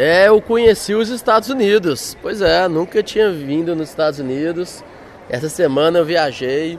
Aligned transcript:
É, 0.00 0.28
eu 0.28 0.40
conheci 0.40 0.94
os 0.94 1.08
Estados 1.08 1.48
Unidos. 1.48 2.16
Pois 2.22 2.40
é, 2.40 2.68
nunca 2.68 3.02
tinha 3.02 3.32
vindo 3.32 3.74
nos 3.74 3.88
Estados 3.88 4.20
Unidos. 4.20 4.84
Essa 5.28 5.48
semana 5.48 5.98
eu 5.98 6.04
viajei. 6.04 6.78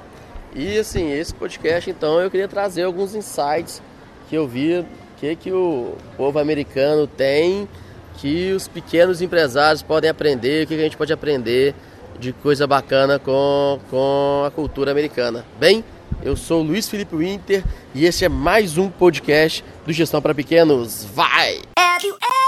E 0.55 0.79
assim, 0.79 1.11
esse 1.11 1.35
podcast 1.35 1.89
então 1.89 2.21
eu 2.21 2.31
queria 2.31 2.47
trazer 2.47 2.83
alguns 2.83 3.13
insights 3.13 3.81
que 4.29 4.35
eu 4.37 4.47
vi, 4.47 4.85
que 5.17 5.35
que 5.35 5.51
o 5.51 5.95
povo 6.15 6.39
americano 6.39 7.07
tem, 7.07 7.67
que 8.15 8.53
os 8.53 8.69
pequenos 8.69 9.21
empresários 9.21 9.83
podem 9.83 10.09
aprender, 10.09 10.63
o 10.63 10.67
que 10.67 10.75
a 10.75 10.77
gente 10.77 10.95
pode 10.95 11.11
aprender 11.11 11.75
de 12.17 12.31
coisa 12.31 12.65
bacana 12.65 13.19
com, 13.19 13.81
com 13.89 14.43
a 14.47 14.51
cultura 14.51 14.91
americana. 14.91 15.45
Bem, 15.59 15.83
eu 16.23 16.37
sou 16.37 16.63
Luiz 16.63 16.87
Felipe 16.87 17.17
Winter 17.17 17.65
e 17.93 18.05
esse 18.05 18.23
é 18.23 18.29
mais 18.29 18.77
um 18.77 18.89
podcast 18.89 19.61
do 19.85 19.91
Gestão 19.91 20.21
para 20.21 20.33
Pequenos. 20.33 21.03
Vai! 21.03 21.59
Have 21.77 22.07
you 22.07 22.38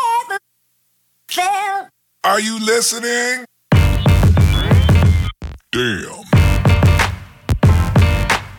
Phil. 1.32 1.88
Are 2.26 2.41
you 2.41 2.59
listening? 2.59 3.45
Damn. 5.72 6.26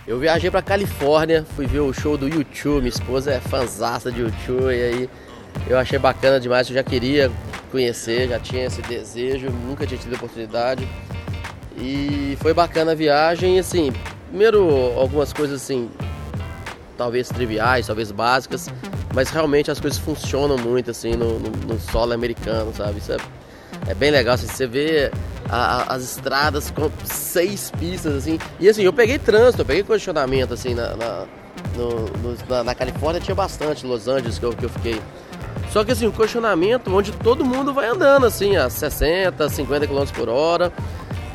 Eu 0.07 0.19
viajei 0.19 0.51
pra 0.51 0.63
Califórnia, 0.63 1.45
fui 1.55 1.66
ver 1.66 1.80
o 1.80 1.93
show 1.93 2.16
do 2.16 2.27
YouTube, 2.27 2.79
minha 2.79 2.89
esposa 2.89 3.30
é 3.30 3.41
fanzaça 3.41 4.11
de 4.11 4.23
YouTube 4.23 4.75
e 4.75 4.83
aí 4.83 5.11
eu 5.69 5.79
achei 5.79 5.99
bacana 5.99 6.41
demais, 6.41 6.66
eu 6.71 6.75
já 6.75 6.83
queria 6.83 7.30
conhecer, 7.71 8.30
já 8.30 8.41
tinha 8.41 8.65
esse 8.65 8.80
desejo, 8.80 9.51
nunca 9.51 9.87
tinha 9.87 10.01
tido 10.01 10.15
oportunidade. 10.15 10.89
E 11.77 12.39
foi 12.41 12.55
bacana 12.55 12.93
a 12.93 12.95
viagem, 12.95 13.59
assim, 13.59 13.93
primeiro 14.30 14.66
algumas 14.99 15.30
coisas 15.30 15.63
assim, 15.63 15.91
talvez 17.02 17.29
triviais, 17.29 17.88
talvez 17.88 18.12
básicas, 18.12 18.69
mas 19.12 19.29
realmente 19.30 19.70
as 19.73 19.80
coisas 19.80 19.98
funcionam 19.98 20.56
muito 20.56 20.93
assim 20.93 21.16
no, 21.16 21.38
no, 21.41 21.51
no 21.51 21.80
solo 21.80 22.12
americano, 22.12 22.73
sabe? 22.73 22.98
Isso 22.98 23.12
é, 23.12 23.16
é 23.88 23.95
bem 23.95 24.12
legal. 24.12 24.34
Assim, 24.34 24.47
você 24.47 24.69
vê 24.69 25.10
a, 25.48 25.57
a, 25.57 25.95
as 25.95 26.04
estradas 26.04 26.71
com 26.71 26.88
seis 27.04 27.73
pistas, 27.73 28.15
assim. 28.15 28.38
E 28.60 28.68
assim, 28.68 28.82
eu 28.82 28.93
peguei 28.93 29.18
trânsito, 29.18 29.62
eu 29.62 29.66
peguei 29.66 29.82
condicionamento 29.82 30.54
assim 30.54 30.74
na, 30.74 30.95
na, 30.95 31.24
no, 31.77 32.37
na, 32.49 32.62
na 32.62 32.74
Califórnia 32.74 33.21
tinha 33.21 33.34
bastante, 33.34 33.84
Los 33.84 34.07
Angeles 34.07 34.38
que 34.38 34.45
eu, 34.45 34.52
que 34.52 34.65
eu 34.65 34.71
fiquei. 34.71 35.02
Só 35.73 35.82
que 35.82 35.90
assim, 35.90 36.07
o 36.07 36.12
condicionamento 36.12 36.95
onde 36.95 37.10
todo 37.10 37.45
mundo 37.45 37.74
vai 37.74 37.88
andando 37.88 38.27
assim, 38.27 38.57
a 38.57 38.71
60, 38.71 39.49
50 39.49 39.88
km 39.88 40.05
por 40.15 40.29
hora 40.29 40.73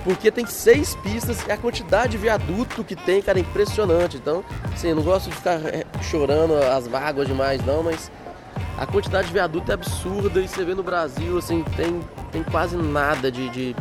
porque 0.08 0.32
tem 0.32 0.46
seis 0.46 0.96
pistas 0.96 1.46
e 1.46 1.52
a 1.52 1.58
quantidade 1.58 2.14
de 2.14 2.18
viaduto 2.18 2.82
que 2.82 2.96
tem, 2.96 3.22
cara, 3.22 3.40
é 3.40 3.42
impressionante. 3.42 4.16
Então, 4.16 4.42
assim, 4.74 4.94
não 4.94 5.04
gosto 5.04 5.30
de 5.30 5.36
ficar 5.36 5.60
eh, 5.66 5.86
chorando 6.02 6.56
as 6.56 6.88
vagas 6.88 7.28
demais, 7.28 7.62
não, 7.66 7.84
mas 7.84 8.10
a 8.78 8.86
quantidade 8.86 9.28
de 9.28 9.34
viaduto 9.34 9.70
é 9.70 9.74
absurda 9.74 10.40
e 10.40 10.48
você 10.48 10.64
vê 10.64 10.74
no 10.74 10.82
Brasil, 10.82 11.38
assim, 11.38 11.62
tem, 11.76 12.00
tem 12.32 12.42
quase 12.42 12.78
nada 12.78 13.30
de, 13.30 13.50
de, 13.50 13.76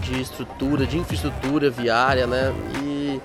de 0.00 0.18
estrutura, 0.18 0.86
de 0.86 0.96
infraestrutura 0.96 1.68
viária, 1.68 2.26
né? 2.26 2.54
E, 2.82 3.20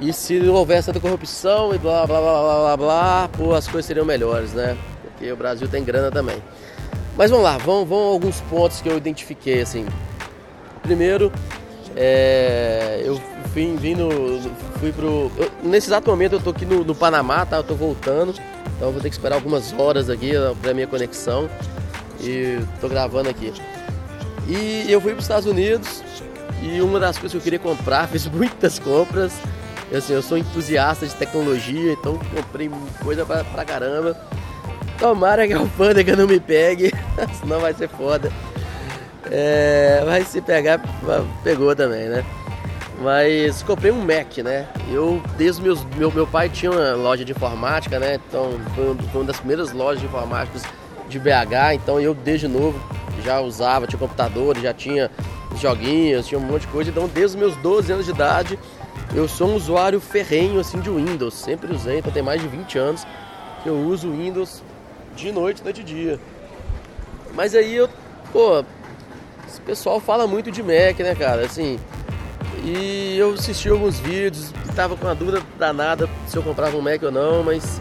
e 0.00 0.12
se 0.12 0.38
não 0.40 0.52
houvesse 0.52 0.88
tanta 0.88 1.00
corrupção 1.00 1.74
e 1.74 1.78
blá 1.78 2.06
blá 2.06 2.20
blá 2.20 2.42
blá 2.42 2.58
blá 2.58 2.76
blá, 2.76 3.28
pô, 3.34 3.54
as 3.54 3.66
coisas 3.66 3.86
seriam 3.86 4.04
melhores, 4.04 4.52
né? 4.52 4.76
Porque 5.02 5.32
o 5.32 5.36
Brasil 5.36 5.66
tem 5.66 5.82
grana 5.82 6.10
também. 6.10 6.42
Mas 7.16 7.30
vamos 7.30 7.46
lá, 7.46 7.56
vamos, 7.56 7.88
vamos 7.88 8.12
alguns 8.12 8.38
pontos 8.42 8.82
que 8.82 8.88
eu 8.90 8.98
identifiquei, 8.98 9.62
assim. 9.62 9.86
Primeiro, 10.88 11.30
é, 11.94 13.02
eu 13.04 13.20
fui, 13.52 13.76
vim 13.76 13.94
no, 13.94 14.40
fui 14.80 14.90
pro. 14.90 15.30
Eu, 15.36 15.50
nesse 15.62 15.88
exato 15.88 16.10
momento 16.10 16.36
eu 16.36 16.40
tô 16.40 16.48
aqui 16.48 16.64
no, 16.64 16.82
no, 16.82 16.94
Panamá, 16.94 17.44
tá? 17.44 17.58
Eu 17.58 17.62
tô 17.62 17.74
voltando, 17.74 18.32
então 18.74 18.90
vou 18.90 18.98
ter 18.98 19.10
que 19.10 19.14
esperar 19.14 19.34
algumas 19.34 19.70
horas 19.74 20.08
aqui 20.08 20.30
pra 20.62 20.72
minha 20.72 20.86
conexão 20.86 21.46
e 22.22 22.58
tô 22.80 22.88
gravando 22.88 23.28
aqui. 23.28 23.52
E 24.48 24.90
eu 24.90 24.98
fui 24.98 25.10
para 25.10 25.18
os 25.18 25.24
Estados 25.26 25.44
Unidos 25.44 26.02
e 26.62 26.80
uma 26.80 26.98
das 26.98 27.18
coisas 27.18 27.32
que 27.32 27.36
eu 27.36 27.42
queria 27.42 27.58
comprar, 27.58 28.08
fiz 28.08 28.26
muitas 28.28 28.78
compras. 28.78 29.34
Eu, 29.92 29.98
assim, 29.98 30.14
eu 30.14 30.22
sou 30.22 30.38
entusiasta 30.38 31.06
de 31.06 31.14
tecnologia, 31.14 31.92
então 31.92 32.18
comprei 32.34 32.70
coisa 33.04 33.26
pra, 33.26 33.44
pra 33.44 33.62
caramba. 33.62 34.18
Tomara 34.98 35.46
que 35.46 35.52
a 35.52 35.58
alfândega 35.58 36.16
não 36.16 36.26
me 36.26 36.40
pegue, 36.40 36.90
senão 37.38 37.60
vai 37.60 37.74
ser 37.74 37.90
foda. 37.90 38.32
É, 39.30 40.02
mas 40.06 40.28
se 40.28 40.40
pegar, 40.40 40.80
pegou 41.42 41.74
também, 41.74 42.08
né? 42.08 42.24
Mas 43.00 43.62
comprei 43.62 43.92
um 43.92 44.00
Mac, 44.00 44.38
né? 44.38 44.66
Eu, 44.90 45.22
desde 45.36 45.62
meus, 45.62 45.84
meu, 45.96 46.10
meu 46.10 46.26
pai 46.26 46.48
tinha 46.48 46.72
uma 46.72 46.94
loja 46.94 47.24
de 47.24 47.32
informática, 47.32 47.98
né? 47.98 48.18
Então 48.28 48.58
foi, 48.74 48.96
uma 49.14 49.24
das 49.24 49.36
primeiras 49.36 49.72
lojas 49.72 50.00
de 50.00 50.06
informática 50.06 50.58
de 51.08 51.18
BH. 51.18 51.74
Então 51.74 52.00
eu, 52.00 52.12
desde 52.12 52.48
novo, 52.48 52.80
já 53.22 53.40
usava, 53.40 53.86
tinha 53.86 53.98
computador, 53.98 54.58
já 54.58 54.74
tinha 54.74 55.10
joguinhos, 55.56 56.26
tinha 56.26 56.40
um 56.40 56.42
monte 56.42 56.62
de 56.62 56.68
coisa. 56.68 56.90
Então, 56.90 57.06
desde 57.06 57.36
os 57.36 57.40
meus 57.40 57.56
12 57.56 57.92
anos 57.92 58.04
de 58.04 58.10
idade, 58.10 58.58
eu 59.14 59.28
sou 59.28 59.48
um 59.48 59.54
usuário 59.54 60.00
ferrenho 60.00 60.58
assim 60.58 60.80
de 60.80 60.90
Windows. 60.90 61.34
Sempre 61.34 61.72
usei, 61.72 61.98
então 61.98 62.12
tem 62.12 62.22
mais 62.22 62.40
de 62.40 62.48
20 62.48 62.78
anos 62.78 63.06
que 63.62 63.68
eu 63.68 63.76
uso 63.76 64.10
Windows 64.10 64.62
de 65.14 65.30
noite, 65.30 65.62
noite 65.62 65.80
e 65.80 65.84
dia. 65.84 66.20
Mas 67.34 67.54
aí 67.54 67.76
eu, 67.76 67.88
pô, 68.32 68.64
o 69.56 69.62
pessoal 69.62 70.00
fala 70.00 70.26
muito 70.26 70.50
de 70.50 70.62
Mac, 70.62 70.98
né, 70.98 71.14
cara? 71.14 71.46
Assim, 71.46 71.78
e 72.64 73.16
eu 73.16 73.32
assisti 73.32 73.68
alguns 73.68 73.98
vídeos 74.00 74.52
tava 74.78 74.96
com 74.96 75.08
a 75.08 75.14
dúvida 75.14 75.42
danada 75.58 76.08
se 76.28 76.36
eu 76.36 76.42
comprava 76.42 76.76
um 76.76 76.80
Mac 76.80 77.02
ou 77.02 77.10
não, 77.10 77.42
mas 77.42 77.80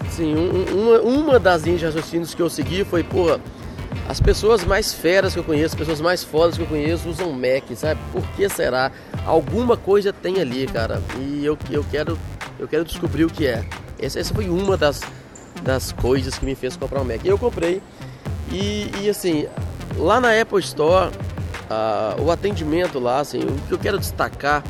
assim, 0.00 0.34
um, 0.34 0.64
uma, 0.74 1.00
uma 1.00 1.38
das 1.38 1.62
linhas 1.62 1.78
de 1.78 1.86
raciocínios 1.86 2.34
que 2.34 2.42
eu 2.42 2.50
segui 2.50 2.84
foi, 2.84 3.04
porra, 3.04 3.40
as 4.08 4.20
pessoas 4.20 4.64
mais 4.64 4.92
feras 4.92 5.32
que 5.32 5.38
eu 5.38 5.44
conheço, 5.44 5.76
as 5.76 5.78
pessoas 5.78 6.00
mais 6.00 6.24
fodas 6.24 6.56
que 6.56 6.62
eu 6.62 6.66
conheço 6.66 7.08
usam 7.08 7.30
Mac, 7.32 7.62
sabe? 7.76 8.00
Por 8.10 8.26
que 8.32 8.48
será? 8.48 8.90
Alguma 9.24 9.76
coisa 9.76 10.12
tem 10.12 10.40
ali, 10.40 10.66
cara. 10.66 11.00
E 11.20 11.44
eu, 11.44 11.56
eu 11.70 11.84
quero 11.88 12.18
eu 12.58 12.66
quero 12.66 12.84
descobrir 12.84 13.24
o 13.24 13.30
que 13.30 13.46
é. 13.46 13.64
Essa, 14.00 14.18
essa 14.18 14.34
foi 14.34 14.48
uma 14.48 14.76
das, 14.76 15.02
das 15.62 15.92
coisas 15.92 16.36
que 16.36 16.44
me 16.44 16.56
fez 16.56 16.76
comprar 16.76 17.00
um 17.00 17.04
Mac. 17.04 17.24
E 17.24 17.28
eu 17.28 17.38
comprei. 17.38 17.80
E, 18.50 18.90
e 19.02 19.08
assim, 19.08 19.46
Lá 19.96 20.20
na 20.20 20.40
Apple 20.40 20.60
Store, 20.60 21.10
o 22.18 22.30
atendimento 22.30 22.98
lá, 22.98 23.20
assim, 23.20 23.40
o 23.40 23.68
que 23.68 23.72
eu 23.72 23.78
quero 23.78 23.98
destacar 23.98 24.62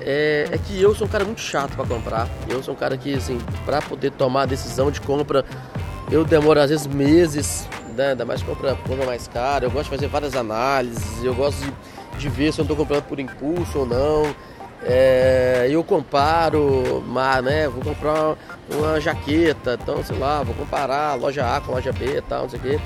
é, 0.00 0.48
é, 0.50 0.58
que 0.58 0.80
eu 0.80 0.94
sou 0.94 1.06
um 1.06 1.10
cara 1.10 1.24
muito 1.24 1.40
chato 1.40 1.76
para 1.76 1.86
comprar. 1.86 2.28
Eu 2.48 2.62
sou 2.62 2.74
um 2.74 2.76
cara 2.76 2.96
que, 2.96 3.14
assim, 3.14 3.38
para 3.64 3.80
poder 3.80 4.10
tomar 4.12 4.42
a 4.42 4.46
decisão 4.46 4.90
de 4.90 5.00
compra, 5.00 5.44
eu 6.10 6.24
demoro 6.24 6.60
às 6.60 6.70
vezes 6.70 6.86
meses, 6.86 7.68
né? 7.96 8.10
ainda 8.10 8.24
mais 8.24 8.42
compra, 8.42 8.74
compra 8.74 9.06
mais 9.06 9.28
cara. 9.28 9.64
Eu 9.64 9.70
gosto 9.70 9.84
de 9.84 9.90
fazer 9.90 10.08
várias 10.08 10.34
análises, 10.34 11.22
eu 11.22 11.34
gosto 11.34 11.60
de, 11.60 12.18
de 12.18 12.28
ver 12.28 12.52
se 12.52 12.60
eu 12.60 12.64
estou 12.64 12.76
comprando 12.76 13.04
por 13.04 13.20
impulso 13.20 13.80
ou 13.80 13.86
não. 13.86 14.34
É, 14.84 15.68
eu 15.70 15.84
comparo, 15.84 17.04
mas, 17.06 17.44
né, 17.44 17.68
vou 17.68 17.80
comprar 17.84 18.34
uma 18.68 19.00
jaqueta, 19.00 19.78
então 19.80 20.02
sei 20.02 20.18
lá, 20.18 20.42
vou 20.42 20.56
comparar 20.56 21.14
loja 21.14 21.56
A 21.56 21.60
com 21.60 21.70
loja 21.70 21.92
B 21.92 22.16
e 22.16 22.22
tal, 22.22 22.42
não 22.42 22.48
sei 22.48 22.58
o 22.58 22.62
quê 22.62 22.80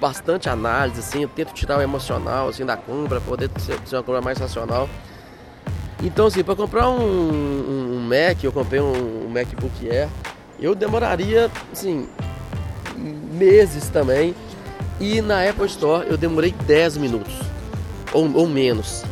bastante 0.00 0.48
análise, 0.48 1.00
assim, 1.00 1.22
eu 1.22 1.28
tento 1.28 1.52
tirar 1.52 1.78
o 1.78 1.82
emocional 1.82 2.48
assim, 2.48 2.64
da 2.64 2.76
compra, 2.76 3.20
poder 3.20 3.50
ser, 3.58 3.78
ser, 3.84 3.96
uma 3.96 4.02
compra 4.02 4.20
mais 4.20 4.38
racional. 4.38 4.88
Então, 6.02 6.26
assim, 6.26 6.44
para 6.44 6.54
comprar 6.54 6.88
um, 6.90 7.00
um, 7.00 7.96
um, 7.96 8.00
Mac, 8.02 8.42
eu 8.42 8.52
comprei 8.52 8.80
um, 8.80 9.26
um 9.26 9.28
MacBook 9.30 9.88
Air, 9.88 10.08
eu 10.60 10.74
demoraria, 10.74 11.50
assim, 11.72 12.08
meses 13.32 13.88
também. 13.88 14.34
E 14.98 15.20
na 15.20 15.48
Apple 15.48 15.66
Store 15.66 16.06
eu 16.08 16.16
demorei 16.16 16.52
10 16.52 16.96
minutos, 16.96 17.34
ou, 18.12 18.30
ou 18.34 18.46
menos. 18.46 19.04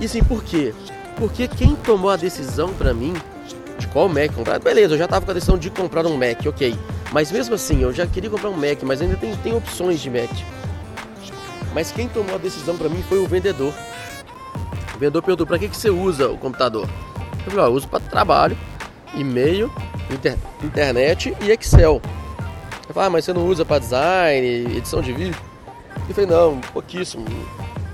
E 0.00 0.06
assim, 0.06 0.22
por 0.24 0.42
quê? 0.42 0.74
Porque 1.16 1.46
quem 1.46 1.76
tomou 1.76 2.10
a 2.10 2.16
decisão 2.16 2.74
para 2.74 2.92
mim 2.92 3.14
de 3.78 3.86
qual 3.88 4.08
Mac 4.08 4.32
comprar, 4.32 4.58
beleza, 4.58 4.94
eu 4.94 4.98
já 4.98 5.06
tava 5.06 5.24
com 5.24 5.30
a 5.30 5.34
decisão 5.34 5.56
de 5.56 5.70
comprar 5.70 6.04
um 6.06 6.16
Mac, 6.16 6.44
ok. 6.46 6.76
Mas 7.12 7.30
mesmo 7.30 7.54
assim, 7.54 7.82
eu 7.82 7.92
já 7.92 8.06
queria 8.06 8.30
comprar 8.30 8.48
um 8.48 8.56
Mac, 8.56 8.82
mas 8.82 9.02
ainda 9.02 9.16
tem, 9.16 9.36
tem 9.36 9.54
opções 9.54 10.00
de 10.00 10.08
Mac. 10.08 10.30
Mas 11.74 11.92
quem 11.92 12.08
tomou 12.08 12.34
a 12.34 12.38
decisão 12.38 12.76
para 12.76 12.88
mim 12.88 13.02
foi 13.02 13.18
o 13.18 13.26
vendedor. 13.26 13.74
O 14.94 14.98
vendedor 14.98 15.22
perguntou: 15.22 15.46
para 15.46 15.58
que, 15.58 15.68
que 15.68 15.76
você 15.76 15.90
usa 15.90 16.30
o 16.30 16.38
computador? 16.38 16.88
Eu 17.44 17.50
falei: 17.50 17.66
eu 17.66 17.72
uso 17.72 17.86
para 17.86 18.00
trabalho, 18.00 18.56
e-mail, 19.14 19.70
inter, 20.10 20.38
internet 20.62 21.36
e 21.40 21.50
Excel. 21.50 22.00
Eu 22.88 22.94
falei: 22.94 23.08
ah, 23.08 23.10
mas 23.10 23.24
você 23.26 23.32
não 23.32 23.46
usa 23.46 23.64
para 23.64 23.78
design, 23.78 24.76
edição 24.76 25.02
de 25.02 25.12
vídeo? 25.12 25.36
Eu 26.08 26.14
falei: 26.14 26.30
não, 26.30 26.60
pouquíssimo. 26.72 27.26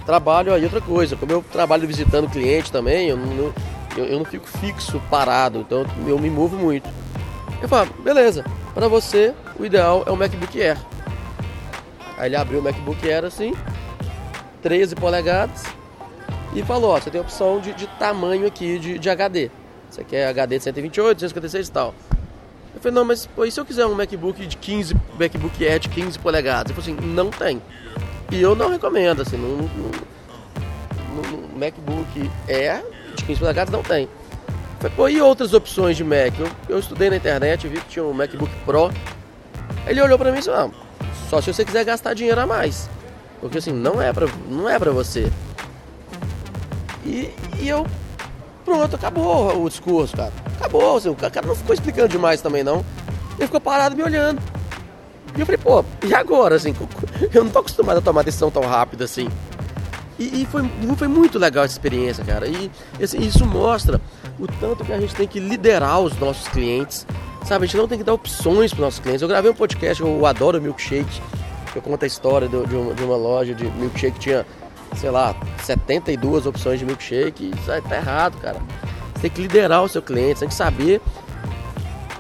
Trabalho 0.07 0.55
aí 0.55 0.63
outra 0.63 0.81
coisa. 0.81 1.17
Como 1.17 1.33
eu 1.33 1.45
trabalho 1.53 1.87
visitando 1.87 2.31
cliente 2.31 2.71
também, 2.73 3.09
eu 3.09 3.17
não, 3.17 3.53
eu, 3.97 4.05
eu 4.05 4.19
não 4.19 4.25
fico 4.25 4.47
fixo, 4.47 5.01
parado. 5.11 5.59
Então 5.61 5.85
eu 6.07 6.19
me 6.19 6.31
movo 6.31 6.57
muito. 6.57 6.89
Eu 7.61 7.69
ah, 7.77 7.87
beleza. 8.03 8.45
Para 8.75 8.89
você, 8.89 9.35
o 9.59 9.65
ideal 9.65 10.05
é 10.07 10.11
o 10.11 10.17
MacBook 10.17 10.61
Air. 10.61 10.79
Aí 12.17 12.29
ele 12.29 12.37
abriu 12.37 12.61
o 12.61 12.63
MacBook 12.63 13.11
Air 13.11 13.25
assim, 13.25 13.55
13 14.63 14.95
polegadas, 14.95 15.65
e 16.55 16.63
falou: 16.63 16.91
ó, 16.91 17.01
você 17.01 17.11
tem 17.11 17.21
a 17.21 17.23
opção 17.23 17.61
de, 17.61 17.73
de 17.75 17.87
tamanho 17.99 18.47
aqui 18.47 18.79
de, 18.79 18.99
de 18.99 19.11
HD. 19.11 19.51
Você 19.91 20.05
quer 20.05 20.29
HD 20.29 20.59
de 20.59 20.65
128, 20.65 21.17
256 21.17 21.69
e 21.69 21.73
tal. 21.73 21.95
Eu 22.75 22.81
falei, 22.81 22.95
não, 22.95 23.05
mas 23.05 23.27
pô, 23.27 23.45
e 23.45 23.51
se 23.51 23.59
eu 23.59 23.65
quiser 23.65 23.87
um 23.87 23.95
MacBook 23.95 24.47
de 24.47 24.57
15, 24.57 24.95
MacBook 25.19 25.67
Air 25.67 25.81
de 25.81 25.89
15 25.89 26.19
polegadas? 26.19 26.71
Ele 26.71 26.81
falou 26.81 26.99
assim, 26.99 27.09
não 27.09 27.31
tem. 27.31 27.63
E 28.31 28.41
eu 28.41 28.55
não 28.55 28.69
recomendo, 28.69 29.23
assim, 29.23 29.37
no 29.37 29.69
MacBook 31.59 32.31
Air 32.49 32.85
de 33.17 33.25
15 33.25 33.41
polegadas 33.41 33.73
não 33.73 33.83
tem. 33.83 34.09
E 35.11 35.21
outras 35.21 35.53
opções 35.55 35.97
de 35.97 36.05
Mac? 36.05 36.39
Eu, 36.39 36.49
eu 36.69 36.79
estudei 36.79 37.11
na 37.11 37.17
internet, 37.17 37.67
vi 37.67 37.81
que 37.81 37.89
tinha 37.89 38.05
um 38.05 38.13
MacBook 38.13 38.53
Pro. 38.65 38.91
Ele 39.87 40.01
olhou 40.01 40.17
pra 40.17 40.31
mim 40.31 40.37
e 40.37 40.41
disse, 40.41 40.51
não, 40.51 40.73
só 41.29 41.41
se 41.41 41.53
você 41.53 41.65
quiser 41.65 41.85
gastar 41.85 42.15
dinheiro 42.15 42.41
a 42.41 42.47
mais. 42.47 42.89
Porque 43.41 43.59
assim, 43.59 43.73
não 43.73 44.01
é 44.01 44.13
pra, 44.13 44.27
não 44.49 44.69
é 44.69 44.79
pra 44.79 44.91
você. 44.93 45.33
E, 47.05 47.33
e 47.59 47.69
eu, 47.69 47.87
pronto, 48.65 48.95
acabou 48.95 49.65
o 49.65 49.69
discurso, 49.69 50.17
cara. 50.17 50.33
Acabou, 50.57 50.97
assim, 50.97 51.09
o 51.09 51.15
cara 51.15 51.47
não 51.47 51.55
ficou 51.55 51.75
explicando 51.75 52.09
demais 52.09 52.41
também, 52.41 52.63
não. 52.63 52.85
Ele 53.37 53.47
ficou 53.47 53.61
parado 53.61 53.97
me 53.97 54.03
olhando. 54.03 54.41
E 55.37 55.41
eu 55.41 55.47
falei, 55.47 55.59
pô, 55.59 55.85
e 56.05 56.15
agora, 56.15 56.57
assim? 56.57 56.75
Eu 57.33 57.45
não 57.45 57.51
tô 57.51 57.61
acostumado 57.61 57.99
a 57.99 58.01
tomar 58.01 58.23
decisão 58.23 58.51
tão 58.51 58.63
rápida 58.63 59.05
assim. 59.05 59.29
E, 60.19 60.43
e 60.43 60.47
foi, 60.47 60.69
foi 60.97 61.09
muito 61.09 61.39
legal 61.39 61.65
essa 61.65 61.75
experiência, 61.75 62.25
cara. 62.25 62.49
E 62.49 62.71
assim, 63.01 63.21
isso 63.21 63.47
mostra 63.47 64.01
o 64.39 64.47
tanto 64.47 64.85
que 64.85 64.93
a 64.93 65.01
gente 65.01 65.15
tem 65.15 65.27
que 65.27 65.41
liderar 65.41 66.01
os 66.01 66.17
nossos 66.19 66.49
clientes. 66.49 67.07
Sabe, 67.45 67.65
a 67.65 67.67
gente 67.67 67.77
não 67.77 67.89
tem 67.89 67.99
que 67.99 68.05
dar 68.05 68.15
opções 68.15 68.73
para 68.73 68.81
os 68.81 68.85
nossos 68.85 69.01
clientes. 69.01 69.23
Eu 69.23 69.29
gravei 69.29 69.51
um 69.51 69.55
podcast, 69.55 70.03
eu 70.03 70.27
adoro 70.27 70.61
milkshake. 70.61 71.21
Eu 71.75 71.83
conto 71.83 72.03
a 72.03 72.07
história 72.07 72.49
de, 72.49 72.57
uma, 72.57 72.95
de 72.95 73.03
uma 73.03 73.17
loja 73.17 73.55
de 73.55 73.65
milkshake 73.65 74.15
que 74.15 74.21
tinha, 74.21 74.47
sei 74.97 75.11
lá, 75.11 75.35
72 75.65 76.47
opções 76.47 76.79
de 76.79 76.85
milkshake. 76.85 77.53
Isso 77.59 77.71
aí 77.71 77.81
tá 77.81 77.97
errado, 77.97 78.39
cara. 78.41 78.59
Você 79.15 79.23
tem 79.23 79.31
que 79.31 79.43
liderar 79.43 79.83
o 79.83 79.89
seu 79.89 80.03
cliente, 80.03 80.35
você 80.35 80.41
tem 80.41 80.49
que 80.49 80.55
saber 80.55 81.01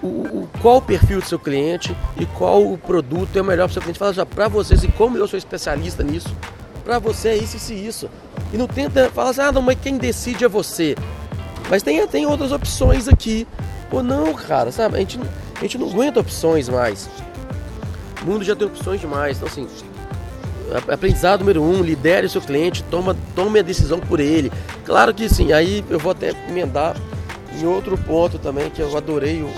o, 0.03 0.07
o, 0.07 0.49
qual 0.61 0.79
o 0.79 0.83
perfil 0.83 1.21
do 1.21 1.27
seu 1.27 1.39
cliente 1.39 1.97
e 2.17 2.27
qual 2.27 2.63
o 2.65 2.79
produto 2.79 3.37
é 3.37 3.41
o 3.41 3.45
melhor 3.45 3.65
para 3.65 3.71
o 3.71 3.73
seu 3.75 3.83
cliente. 3.83 3.99
Fala 3.99 4.13
já 4.13 4.27
para 4.27 4.49
vocês, 4.49 4.83
e 4.85 4.89
como 4.89 5.17
eu 5.17 5.29
sou 5.29 5.39
especialista 5.39 6.03
nisso, 6.03 6.35
para 6.85 6.99
você 6.99 7.29
é 7.31 7.37
isso, 7.37 7.57
isso 7.57 7.73
e 7.73 7.87
isso. 7.87 8.11
E 8.53 8.57
não 8.57 8.67
tenta 8.67 9.11
falar 9.11 9.31
assim, 9.31 9.43
ah, 9.43 9.53
não, 9.53 9.63
mas 9.63 9.79
quem 9.81 9.99
decide 9.99 10.45
é 10.45 10.49
você. 10.49 10.97
Mas 11.69 11.83
tem, 11.83 12.07
tem 12.07 12.27
outras 12.27 12.53
opções 12.53 13.09
aqui. 13.09 13.47
Ou 13.91 14.03
não, 14.03 14.35
cara, 14.35 14.71
sabe? 14.71 14.97
A 14.97 15.01
gente, 15.01 15.19
a 15.57 15.61
gente 15.61 15.79
não 15.79 15.89
aguenta 15.89 16.21
opções 16.21 16.69
mais. 16.69 17.09
O 18.23 18.27
mundo 18.27 18.45
já 18.45 18.55
tem 18.55 18.67
opções 18.67 19.01
demais. 19.01 19.37
Então, 19.37 19.49
assim, 19.49 19.67
aprendizado 20.89 21.41
número 21.41 21.63
um, 21.63 21.83
lidere 21.83 22.27
o 22.27 22.31
seu 22.31 22.41
cliente, 22.41 22.83
toma, 22.85 23.17
tome 23.35 23.59
a 23.59 23.63
decisão 23.63 23.99
por 23.99 24.21
ele. 24.21 24.53
Claro 24.85 25.15
que 25.15 25.29
sim, 25.29 25.53
aí 25.53 25.85
eu 25.89 25.99
vou 25.99 26.13
até 26.13 26.33
emendar 26.49 26.97
em 27.55 27.67
outro 27.67 27.97
ponto 27.97 28.39
também, 28.39 28.71
que 28.71 28.81
eu 28.81 28.97
adorei 28.97 29.43
o, 29.43 29.49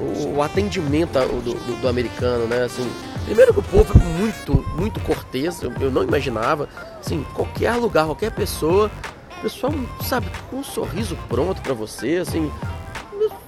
o, 0.00 0.36
o 0.36 0.42
atendimento 0.42 1.18
do, 1.18 1.54
do, 1.54 1.80
do, 1.80 1.88
americano, 1.88 2.46
né? 2.46 2.64
Assim, 2.64 2.88
primeiro 3.24 3.52
que 3.52 3.60
o 3.60 3.62
povo 3.62 3.94
é 3.94 4.20
muito, 4.20 4.64
muito 4.76 5.00
cortês, 5.00 5.62
eu, 5.62 5.72
eu 5.80 5.90
não 5.90 6.02
imaginava, 6.02 6.68
assim, 7.00 7.24
qualquer 7.34 7.74
lugar, 7.74 8.04
qualquer 8.04 8.30
pessoa, 8.30 8.90
o 9.38 9.42
pessoal, 9.42 9.72
sabe, 10.02 10.26
com 10.50 10.56
um 10.56 10.64
sorriso 10.64 11.16
pronto 11.28 11.60
para 11.62 11.74
você, 11.74 12.16
assim, 12.16 12.50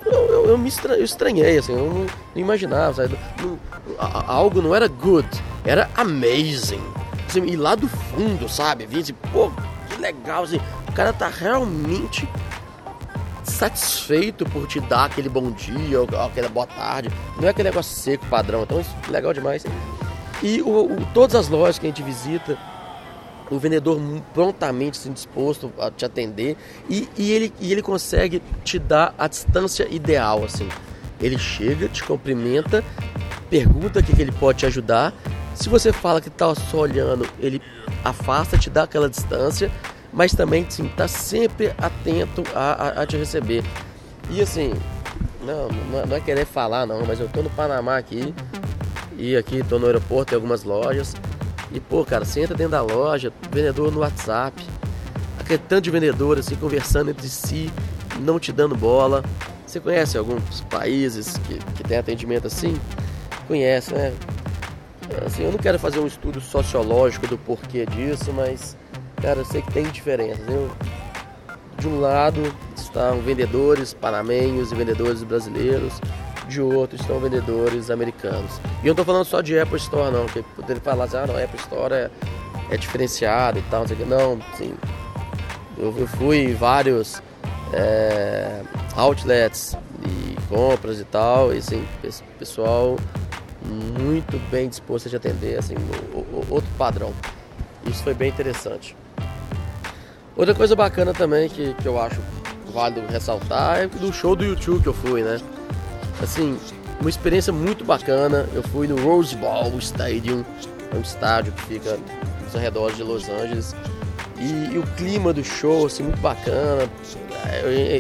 eu, 0.07 0.13
eu, 0.13 0.47
eu 0.47 0.59
me 0.59 0.69
estra, 0.69 0.95
eu 0.95 1.05
estranhei, 1.05 1.59
assim, 1.59 1.73
eu 1.73 1.79
não, 1.79 2.01
não 2.01 2.07
imaginava, 2.35 2.95
sabe? 2.95 3.19
Não, 3.43 3.59
algo 3.99 4.63
não 4.63 4.75
era 4.75 4.89
good, 4.89 5.29
era 5.65 5.91
amazing. 5.97 6.83
Assim, 7.29 7.45
e 7.45 7.57
lá 7.57 7.75
do 7.75 7.89
fundo, 7.89 8.49
sabe? 8.49 8.87
Vinha 8.87 9.03
assim, 9.03 9.15
pô, 9.33 9.51
que 9.89 10.01
legal, 10.01 10.45
assim, 10.45 10.61
o 10.89 10.93
cara 10.93 11.13
tá 11.13 11.29
realmente 11.29 12.29
satisfeito 13.45 14.45
por 14.47 14.67
te 14.67 14.81
dar 14.81 15.05
aquele 15.05 15.29
bom 15.29 15.51
dia 15.51 16.01
ou 16.01 16.09
aquela 16.25 16.49
boa 16.49 16.67
tarde. 16.67 17.11
Não 17.37 17.47
é 17.47 17.51
aquele 17.51 17.69
negócio 17.69 17.95
seco 17.95 18.25
padrão. 18.27 18.63
Então 18.63 18.81
isso 18.81 18.95
é 19.07 19.11
legal 19.11 19.33
demais. 19.33 19.65
E 20.43 20.63
o, 20.63 20.69
o, 20.69 21.07
todas 21.13 21.37
as 21.37 21.49
lojas 21.49 21.79
que 21.79 21.87
a 21.87 21.91
gente 21.91 22.03
visita, 22.03 22.57
o 23.51 23.59
vendedor 23.59 24.01
prontamente 24.33 24.99
assim, 24.99 25.13
disposto 25.13 25.73
a 25.79 25.91
te 25.91 26.05
atender 26.05 26.57
e, 26.89 27.09
e, 27.19 27.33
ele, 27.33 27.53
e 27.61 27.73
ele 27.73 27.83
consegue 27.83 28.41
te 28.65 28.79
dar 28.79 29.15
a 29.19 29.27
distância 29.27 29.87
ideal. 29.91 30.45
assim. 30.45 30.69
Ele 31.21 31.39
chega, 31.39 31.89
te 31.89 32.03
cumprimenta, 32.05 32.83
pergunta 33.51 34.01
o 34.01 34.03
que, 34.03 34.15
que 34.15 34.23
ele 34.23 34.33
pode 34.33 34.59
te 34.61 34.67
ajudar. 34.67 35.13
Se 35.55 35.69
você 35.69 35.93
fala 35.93 36.21
que 36.21 36.29
está 36.29 36.55
só 36.55 36.79
olhando, 36.79 37.29
ele 37.39 37.61
afasta, 38.05 38.57
te 38.57 38.71
dá 38.71 38.85
aquela 38.85 39.11
distância 39.11 39.71
mas 40.13 40.33
também 40.33 40.67
sim, 40.69 40.89
tá 40.89 41.07
sempre 41.07 41.73
atento 41.79 42.43
a, 42.55 42.73
a, 42.73 43.03
a 43.03 43.07
te 43.07 43.17
receber. 43.17 43.63
E 44.31 44.41
assim, 44.41 44.73
não, 45.43 45.69
não 46.07 46.17
é 46.17 46.21
querer 46.21 46.45
falar 46.45 46.87
não, 46.87 47.05
mas 47.07 47.21
eu 47.21 47.29
tô 47.29 47.43
no 47.43 47.51
Panamá 47.51 47.97
aqui 47.97 48.35
e 49.17 49.37
aqui 49.37 49.63
tô 49.63 49.79
no 49.79 49.87
aeroporto, 49.87 50.31
tem 50.31 50.37
algumas 50.37 50.65
lojas. 50.65 51.15
E 51.73 51.81
pô, 51.81 52.05
cara, 52.05 52.25
você 52.25 52.41
entra 52.41 52.57
dentro 52.57 52.73
da 52.73 52.83
loja, 52.83 53.33
vendedor 53.51 53.93
no 53.93 54.01
WhatsApp, 54.01 54.65
aquele 55.39 55.63
tanto 55.69 55.85
de 55.85 55.91
vendedor 55.91 56.39
assim 56.39 56.57
conversando 56.57 57.11
entre 57.11 57.29
si, 57.29 57.71
não 58.21 58.39
te 58.39 58.53
dando 58.53 58.77
bola. 58.77 59.25
Você 59.67 59.79
conhece 59.79 60.19
alguns 60.19 60.63
países 60.63 61.37
que, 61.47 61.59
que 61.77 61.85
tem 61.85 61.99
atendimento 61.99 62.47
assim? 62.47 62.77
Conhece, 63.47 63.95
né? 63.95 64.13
Assim, 65.25 65.45
eu 65.45 65.53
não 65.53 65.59
quero 65.59 65.79
fazer 65.79 66.01
um 66.01 66.07
estudo 66.07 66.41
sociológico 66.41 67.27
do 67.27 67.39
porquê 67.39 67.87
disso, 67.87 68.33
mas 68.33 68.77
Cara, 69.21 69.41
eu 69.41 69.45
sei 69.45 69.61
que 69.61 69.71
tem 69.73 69.85
diferenças. 69.85 70.49
Eu, 70.49 70.71
de 71.79 71.87
um 71.87 72.01
lado 72.01 72.41
estão 72.75 73.21
vendedores 73.21 73.93
panamenhos 73.93 74.73
e 74.73 74.75
vendedores 74.75 75.23
brasileiros, 75.23 76.01
de 76.51 76.61
outro 76.61 76.97
estão 76.97 77.19
vendedores 77.19 77.91
americanos. 77.91 78.61
E 78.83 78.87
eu 78.87 78.89
não 78.89 78.91
estou 78.93 79.05
falando 79.05 79.25
só 79.25 79.41
de 79.41 79.59
Apple 79.59 79.77
Store, 79.79 80.13
não, 80.13 80.27
porque 80.27 80.45
poderia 80.55 80.83
falar 80.83 81.05
assim, 81.05 81.17
ah, 81.17 81.27
não, 81.27 81.43
Apple 81.43 81.59
Store 81.61 81.95
é, 81.95 82.11
é 82.71 82.77
diferenciado 82.77 83.59
e 83.59 83.63
tal, 83.63 83.81
não 83.81 83.89
sei 83.89 83.97
o 83.97 84.01
que. 84.01 84.05
Não. 84.05 84.39
Eu, 85.79 85.95
eu 85.97 86.07
fui 86.07 86.39
em 86.39 86.55
vários 86.55 87.23
é, 87.73 88.63
outlets 88.97 89.77
e 90.05 90.37
compras 90.49 91.01
e 91.01 91.05
tal, 91.05 91.55
e 91.55 91.59
assim, 91.59 91.87
pessoal 92.39 92.97
muito 93.65 94.39
bem 94.51 94.69
disposto 94.69 95.07
a 95.07 95.11
te 95.11 95.17
atender, 95.17 95.59
assim, 95.59 95.75
o, 96.13 96.19
o, 96.19 96.47
outro 96.51 96.71
padrão. 96.77 97.13
Isso 97.87 98.03
foi 98.03 98.15
bem 98.15 98.29
interessante. 98.29 98.97
Outra 100.37 100.55
coisa 100.55 100.75
bacana 100.75 101.13
também 101.13 101.49
que, 101.49 101.75
que 101.75 101.87
eu 101.87 102.01
acho 102.01 102.21
válido 102.73 103.03
ressaltar 103.09 103.81
é 103.81 103.87
do 103.87 104.13
show 104.13 104.35
do 104.35 104.45
YouTube 104.45 104.83
que 104.83 104.89
eu 104.89 104.95
fui, 104.95 105.23
né? 105.23 105.39
Assim, 106.23 106.59
uma 107.01 107.11
experiência 107.11 107.53
muito 107.53 107.85
bacana. 107.85 108.49
Eu 108.55 108.63
fui 108.63 108.87
no 108.87 109.01
Rose 109.03 109.35
Bowl 109.37 109.79
Stadium, 109.79 110.45
é 110.93 110.97
um 110.97 111.01
estádio 111.01 111.53
que 111.53 111.63
fica 111.63 111.99
nos 112.45 112.55
arredores 112.55 112.97
de 112.97 113.03
Los 113.03 113.29
Angeles. 113.29 113.75
E, 114.39 114.75
e 114.75 114.79
o 114.79 114.83
clima 114.97 115.33
do 115.33 115.45
show, 115.45 115.87
assim, 115.87 116.03
muito 116.03 116.21
bacana. 116.21 116.89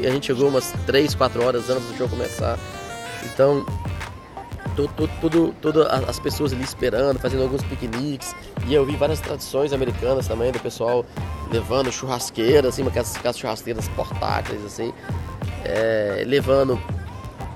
A 0.06 0.10
gente 0.10 0.26
chegou 0.26 0.48
umas 0.48 0.72
3, 0.86 1.14
4 1.14 1.44
horas 1.44 1.68
antes 1.68 1.86
do 1.86 1.96
show 1.96 2.08
começar. 2.08 2.58
Então, 3.24 3.64
tudo, 5.60 5.86
as 6.08 6.18
pessoas 6.18 6.52
ali 6.52 6.62
esperando, 6.62 7.18
fazendo 7.18 7.42
alguns 7.42 7.62
piqueniques. 7.62 8.34
E 8.66 8.74
eu 8.74 8.84
vi 8.84 8.96
várias 8.96 9.20
tradições 9.20 9.72
americanas 9.72 10.26
também, 10.26 10.52
do 10.52 10.60
pessoal 10.60 11.04
levando 11.52 11.90
churrasqueiras, 11.90 12.74
assim, 12.74 12.86
aquelas, 12.86 13.16
aquelas 13.16 13.38
churrasqueiras 13.38 13.88
portáteis, 13.88 14.64
assim, 14.64 14.92
é, 15.64 16.22
levando 16.26 16.80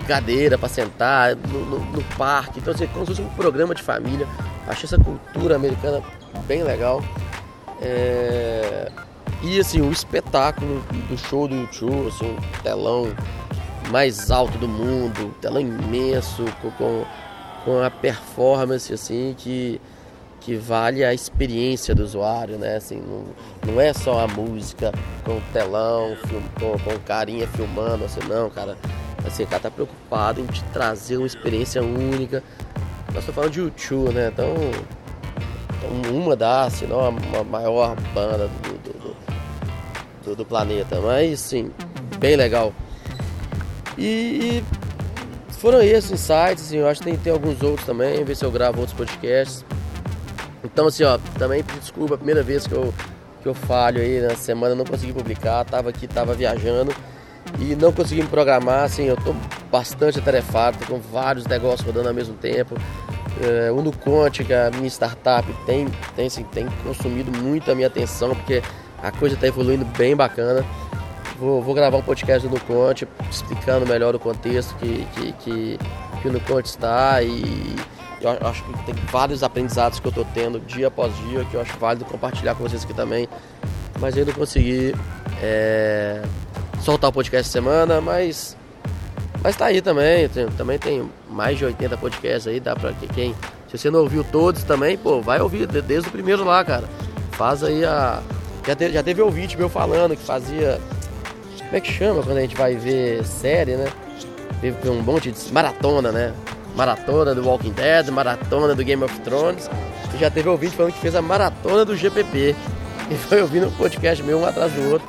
cadeira 0.04 0.56
para 0.56 0.68
sentar 0.68 1.34
no, 1.36 1.66
no, 1.66 1.78
no, 1.78 2.02
parque. 2.16 2.60
Então, 2.60 2.72
assim, 2.72 2.86
como 2.88 3.06
se 3.06 3.12
fosse 3.12 3.22
um 3.22 3.28
programa 3.30 3.74
de 3.74 3.82
família. 3.82 4.26
Achei 4.66 4.84
essa 4.84 4.98
cultura 4.98 5.56
americana 5.56 6.02
bem 6.46 6.62
legal. 6.62 7.02
É... 7.80 8.90
E 9.42 9.60
assim, 9.60 9.80
o 9.82 9.92
espetáculo 9.92 10.80
do 11.08 11.18
show 11.18 11.46
do 11.46 11.54
YouTube, 11.54 12.08
assim, 12.08 12.36
telão 12.62 13.14
mais 13.90 14.30
alto 14.30 14.56
do 14.58 14.66
mundo, 14.66 15.34
telão 15.40 15.60
imenso, 15.60 16.44
com, 16.78 17.04
com 17.64 17.82
a 17.82 17.90
performance 17.90 18.92
assim 18.92 19.34
que, 19.36 19.78
que 20.40 20.56
vale 20.56 21.04
a 21.04 21.12
experiência 21.12 21.94
do 21.94 22.02
usuário, 22.02 22.56
né? 22.56 22.76
Assim, 22.76 22.96
não, 22.96 23.24
não 23.72 23.80
é 23.80 23.92
só 23.92 24.20
a 24.20 24.28
música 24.28 24.92
com 25.24 25.38
telão, 25.52 26.16
com, 26.58 26.78
com 26.78 26.98
carinha 27.00 27.46
filmando, 27.48 28.04
assim, 28.04 28.20
não, 28.26 28.48
cara. 28.48 28.76
Assim, 29.26 29.44
o 29.44 29.46
cara 29.46 29.62
tá 29.62 29.70
preocupado 29.70 30.40
em 30.40 30.46
te 30.46 30.62
trazer 30.64 31.16
uma 31.16 31.26
experiência 31.26 31.82
única. 31.82 32.42
Nós 33.08 33.18
estamos 33.18 33.34
falando 33.34 33.50
de 33.52 33.60
YouTube, 33.60 34.12
né? 34.12 34.28
Então, 34.32 34.54
então 35.78 36.12
uma 36.14 36.36
das, 36.36 36.74
se 36.74 36.86
não 36.86 37.00
a, 37.00 37.08
a 37.08 37.44
maior 37.44 37.96
banda 38.12 38.48
do, 38.48 38.78
do, 38.78 39.16
do, 40.24 40.36
do 40.36 40.44
planeta. 40.44 41.00
Mas, 41.00 41.40
sim, 41.40 41.70
bem 42.18 42.36
legal. 42.36 42.72
E, 43.96 44.62
e 44.62 44.64
foram 45.64 45.80
esses 45.80 46.10
insights, 46.10 46.64
assim, 46.64 46.76
eu 46.76 46.88
acho 46.88 47.00
que 47.00 47.06
tem, 47.06 47.16
tem 47.16 47.32
alguns 47.32 47.62
outros 47.62 47.86
também, 47.86 48.22
ver 48.22 48.36
se 48.36 48.44
eu 48.44 48.50
gravo 48.50 48.80
outros 48.80 48.96
podcasts. 48.96 49.64
Então 50.62 50.86
assim, 50.86 51.04
ó, 51.04 51.18
também 51.38 51.62
desculpa, 51.80 52.14
a 52.14 52.18
primeira 52.18 52.42
vez 52.42 52.66
que 52.66 52.74
eu, 52.74 52.92
que 53.42 53.48
eu 53.48 53.54
falho 53.54 54.00
aí 54.00 54.20
na 54.20 54.34
semana, 54.34 54.74
não 54.74 54.84
consegui 54.84 55.12
publicar, 55.12 55.64
tava 55.64 55.90
aqui, 55.90 56.06
tava 56.06 56.34
viajando. 56.34 56.94
E 57.58 57.74
não 57.76 57.92
consegui 57.92 58.22
me 58.22 58.28
programar, 58.28 58.84
assim, 58.84 59.04
eu 59.04 59.16
tô 59.16 59.34
bastante 59.70 60.18
atarefado, 60.18 60.84
com 60.86 60.98
vários 60.98 61.46
negócios 61.46 61.86
rodando 61.86 62.08
ao 62.08 62.14
mesmo 62.14 62.34
tempo. 62.34 62.76
É, 63.40 63.70
o 63.70 63.82
Nuconte, 63.82 64.44
que 64.44 64.52
é 64.52 64.66
a 64.66 64.70
minha 64.70 64.88
startup, 64.88 65.46
tem, 65.66 65.88
tem, 66.14 66.26
assim, 66.26 66.44
tem 66.44 66.66
consumido 66.82 67.30
muito 67.30 67.70
a 67.70 67.74
minha 67.74 67.86
atenção, 67.86 68.34
porque 68.34 68.62
a 69.02 69.10
coisa 69.10 69.34
está 69.34 69.46
evoluindo 69.46 69.84
bem 69.84 70.16
bacana. 70.16 70.64
Vou, 71.38 71.60
vou, 71.62 71.74
gravar 71.74 71.96
um 71.96 72.02
podcast 72.02 72.46
do 72.46 72.54
Nuconte, 72.54 73.08
explicando 73.30 73.86
melhor 73.86 74.14
o 74.14 74.18
contexto 74.18 74.74
que, 74.76 75.06
que, 75.14 75.32
que, 75.32 75.78
que 76.22 76.28
o 76.28 76.32
Nuconte 76.32 76.68
está 76.68 77.20
e 77.22 77.76
eu 78.20 78.48
acho 78.48 78.64
que 78.64 78.86
tem 78.86 78.94
vários 79.10 79.42
aprendizados 79.42 80.00
que 80.00 80.06
eu 80.06 80.10
estou 80.10 80.26
tendo 80.32 80.58
dia 80.60 80.88
após 80.88 81.14
dia 81.28 81.44
que 81.44 81.54
eu 81.54 81.60
acho 81.60 81.76
válido 81.78 82.04
compartilhar 82.04 82.54
com 82.54 82.62
vocês 82.62 82.84
aqui 82.84 82.94
também. 82.94 83.28
Mas 84.00 84.16
não 84.16 84.32
consegui 84.32 84.94
é, 85.42 86.22
soltar 86.84 87.10
o 87.10 87.12
podcast 87.12 87.50
semana, 87.50 88.00
mas 88.00 88.56
mas 89.42 89.56
tá 89.56 89.66
aí 89.66 89.82
também, 89.82 90.28
também 90.56 90.78
tem 90.78 91.10
mais 91.28 91.58
de 91.58 91.64
80 91.66 91.96
podcasts 91.98 92.46
aí, 92.46 92.58
dá 92.58 92.74
pra 92.74 92.92
quem. 93.14 93.34
Se 93.68 93.76
você 93.76 93.90
não 93.90 94.00
ouviu 94.00 94.24
todos 94.24 94.62
também, 94.64 94.96
pô, 94.96 95.20
vai 95.20 95.40
ouvir 95.40 95.66
desde 95.66 96.08
o 96.08 96.12
primeiro 96.12 96.44
lá, 96.44 96.64
cara. 96.64 96.84
Faz 97.32 97.62
aí 97.62 97.84
a. 97.84 98.22
Já 98.66 98.74
teve, 98.74 98.94
já 98.94 99.02
teve 99.02 99.20
ouvinte 99.20 99.56
meu 99.56 99.68
falando 99.68 100.16
que 100.16 100.22
fazia. 100.22 100.80
Como 101.58 101.76
é 101.76 101.80
que 101.80 101.92
chama 101.92 102.22
quando 102.22 102.38
a 102.38 102.40
gente 102.40 102.56
vai 102.56 102.74
ver 102.76 103.22
série, 103.26 103.76
né? 103.76 103.86
Teve 104.62 104.88
um 104.88 105.02
monte 105.02 105.30
de 105.30 105.52
maratona, 105.52 106.10
né? 106.10 106.32
Maratona 106.74 107.34
do 107.34 107.44
Walking 107.46 107.72
Dead, 107.72 108.08
maratona 108.08 108.74
do 108.74 108.82
Game 108.82 109.04
of 109.04 109.20
Thrones. 109.20 109.68
E 110.14 110.18
já 110.18 110.30
teve 110.30 110.48
ouvinte 110.48 110.74
falando 110.74 110.92
que 110.92 111.00
fez 111.00 111.14
a 111.14 111.20
maratona 111.20 111.84
do 111.84 111.94
GPP. 111.94 112.56
E 113.10 113.14
foi 113.14 113.42
ouvindo 113.42 113.66
um 113.66 113.72
podcast 113.72 114.22
meu 114.22 114.38
um 114.38 114.46
atrás 114.46 114.72
do 114.72 114.92
outro. 114.92 115.06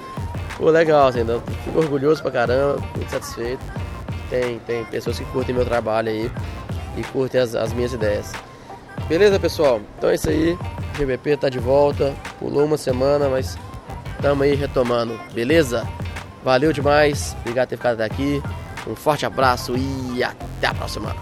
Pô, 0.58 0.70
legal, 0.70 1.08
assim, 1.08 1.22
então, 1.22 1.42
fico 1.64 1.80
orgulhoso 1.80 2.22
pra 2.22 2.32
caramba, 2.32 2.82
muito 2.96 3.10
satisfeito. 3.10 3.64
Tem, 4.30 4.60
tem 4.60 4.86
pessoas 4.86 5.20
que 5.20 5.26
curtem 5.26 5.54
meu 5.54 5.66
trabalho 5.66 6.10
aí 6.10 6.32
e 6.98 7.04
curtem 7.04 7.42
as, 7.42 7.56
as 7.56 7.74
minhas 7.74 7.94
ideias. 7.94 8.32
Beleza, 9.08 9.40
pessoal? 9.40 9.82
Então 9.98 10.10
é 10.10 10.16
isso 10.16 10.30
aí. 10.30 10.58
GBP 10.98 11.38
tá 11.38 11.50
de 11.50 11.60
volta. 11.60 12.14
Pulou 12.40 12.66
uma 12.66 12.78
semana, 12.78 13.30
mas 13.30 13.58
estamos 14.16 14.42
aí 14.42 14.56
retomando. 14.56 15.20
Beleza? 15.34 15.88
Valeu 16.44 16.74
demais. 16.74 17.36
Obrigado 17.42 17.68
por 17.68 17.70
ter 17.70 17.78
ficado 17.78 17.94
até 18.02 18.06
aqui. 18.06 18.42
Um 18.88 18.96
forte 18.96 19.26
abraço 19.26 19.76
e 19.78 20.24
até 20.24 20.68
a 20.68 20.74
próxima. 20.74 21.16